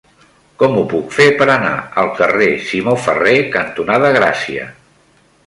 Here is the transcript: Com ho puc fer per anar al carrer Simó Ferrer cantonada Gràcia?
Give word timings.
Com 0.61 0.77
ho 0.77 0.85
puc 0.93 1.11
fer 1.17 1.27
per 1.41 1.47
anar 1.55 1.73
al 2.05 2.09
carrer 2.21 2.49
Simó 2.71 2.97
Ferrer 3.05 3.35
cantonada 3.59 4.13
Gràcia? 4.19 4.67